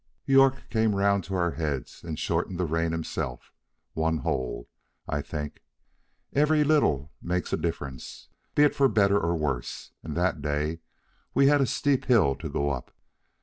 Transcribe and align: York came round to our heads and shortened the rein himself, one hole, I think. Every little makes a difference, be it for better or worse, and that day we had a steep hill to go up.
York 0.25 0.63
came 0.71 0.95
round 0.95 1.23
to 1.25 1.35
our 1.35 1.51
heads 1.51 2.03
and 2.03 2.17
shortened 2.17 2.59
the 2.59 2.65
rein 2.65 2.91
himself, 2.91 3.53
one 3.93 4.17
hole, 4.17 4.67
I 5.07 5.21
think. 5.21 5.61
Every 6.33 6.63
little 6.63 7.11
makes 7.21 7.53
a 7.53 7.55
difference, 7.57 8.27
be 8.55 8.63
it 8.63 8.73
for 8.73 8.89
better 8.89 9.19
or 9.19 9.35
worse, 9.35 9.91
and 10.01 10.17
that 10.17 10.41
day 10.41 10.79
we 11.35 11.45
had 11.49 11.61
a 11.61 11.67
steep 11.67 12.05
hill 12.05 12.33
to 12.37 12.49
go 12.49 12.71
up. 12.71 12.91